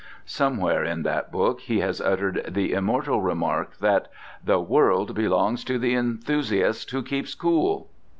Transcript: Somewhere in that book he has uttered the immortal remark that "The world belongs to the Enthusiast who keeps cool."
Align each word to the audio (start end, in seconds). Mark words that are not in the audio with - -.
Somewhere 0.25 0.83
in 0.83 1.03
that 1.03 1.31
book 1.31 1.59
he 1.59 1.79
has 1.81 2.01
uttered 2.01 2.55
the 2.55 2.73
immortal 2.73 3.21
remark 3.21 3.77
that 3.77 4.07
"The 4.43 4.59
world 4.59 5.13
belongs 5.13 5.63
to 5.65 5.77
the 5.77 5.93
Enthusiast 5.93 6.89
who 6.89 7.03
keeps 7.03 7.35
cool." 7.35 7.87